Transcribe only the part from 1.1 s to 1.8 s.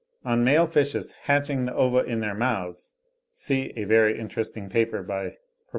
hatching the